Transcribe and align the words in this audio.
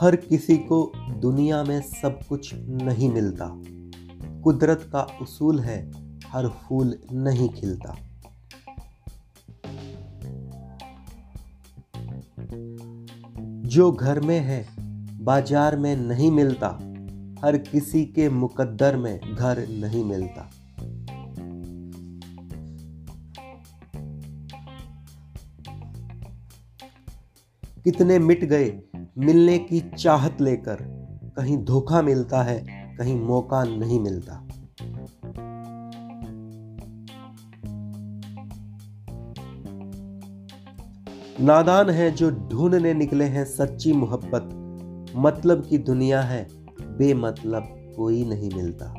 हर 0.00 0.16
किसी 0.16 0.56
को 0.56 0.92
दुनिया 1.20 1.62
में 1.64 1.80
सब 1.80 2.18
कुछ 2.28 2.54
नहीं 2.54 3.08
मिलता। 3.12 3.46
कुदरत 4.42 4.88
का 4.92 5.02
उसूल 5.22 5.60
है, 5.60 5.92
हर 6.26 6.48
फूल 6.48 6.98
नहीं 7.12 7.48
खिलता। 7.48 7.96
जो 13.68 13.92
घर 13.92 14.20
में 14.20 14.40
है, 14.40 14.66
बाज़ार 15.20 15.76
में 15.76 15.96
नहीं 15.96 16.30
मिलता, 16.30 16.68
हर 17.44 17.58
किसी 17.58 18.04
के 18.04 18.28
मुकद्दर 18.28 18.96
में 18.96 19.20
घर 19.34 19.68
नहीं 19.68 20.04
मिलता। 20.04 20.50
कितने 27.84 28.18
मिट 28.18 28.44
गए 28.44 28.70
मिलने 29.18 29.58
की 29.58 29.80
चाहत 29.80 30.40
लेकर 30.40 30.76
कहीं 31.36 31.56
धोखा 31.58 32.02
मिलता 32.02 32.42
है, 32.42 32.64
कहीं 32.98 33.20
मौका 33.20 33.64
नहीं 33.64 34.00
मिलता। 34.00 34.48
नादान 41.40 41.90
है 41.90 42.10
जो 42.10 42.30
ढूँढने 42.30 42.94
निकले 42.94 43.24
हैं 43.24 43.44
सच्ची 43.44 43.92
मोहब्बत। 43.92 44.50
मतलब 45.16 45.66
की 45.66 45.78
दुनिया 45.78 46.20
है, 46.22 46.46
बेमतलब 46.80 47.92
कोई 47.96 48.24
नहीं 48.24 48.50
मिलता। 48.56 48.94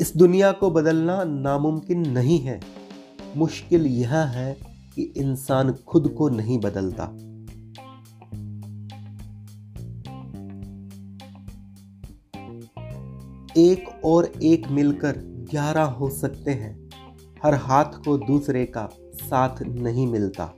इस 0.00 0.16
दुनिया 0.16 0.52
को 0.52 0.70
बदलना 0.70 1.24
नामुमकिन 1.24 2.10
नहीं 2.10 2.38
है। 2.38 2.60
मुश्किल 3.36 3.86
यह 3.86 4.16
है 4.16 4.58
कि 4.94 5.02
इंसान 5.02 5.72
खुद 5.72 6.14
को 6.18 6.28
नहीं 6.28 6.58
बदलता। 6.58 7.04
एक 13.56 14.04
और 14.04 14.24
एक 14.42 14.68
मिलकर 14.68 15.14
ग्यारह 15.50 15.82
हो 15.82 16.10
सकते 16.10 16.50
हैं। 16.50 16.90
हर 17.44 17.54
हाथ 17.54 17.84
को 17.84 18.18
दूसरे 18.18 18.64
का 18.64 18.88
साथ 19.14 19.62
नहीं 19.62 20.06
मिलता। 20.06 20.54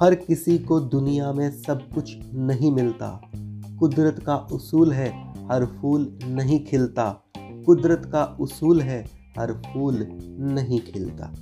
हर 0.00 0.14
किसी 0.14 0.58
को 0.58 0.80
दुनिया 0.80 1.32
में 1.32 1.50
सब 1.50 1.88
कुछ 1.94 2.16
नहीं 2.34 2.72
मिलता। 2.72 3.30
कुदरत 3.78 4.22
का 4.26 4.36
उसूल 4.36 4.92
है, 4.92 5.08
हर 5.48 5.66
फूल 5.66 6.18
नहीं 6.24 6.64
खिलता। 6.64 7.24
कुदरत 7.38 8.02
का 8.12 8.24
उसूल 8.24 8.80
है, 8.80 9.04
हर 9.38 9.52
फूल 9.52 10.06
नहीं 10.40 10.80
खिलता। 10.80 11.32